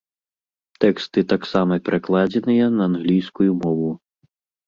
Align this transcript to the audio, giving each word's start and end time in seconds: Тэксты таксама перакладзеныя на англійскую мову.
Тэксты 0.83 1.19
таксама 1.33 1.73
перакладзеныя 1.89 2.65
на 2.79 2.83
англійскую 2.93 3.51
мову. 3.67 3.89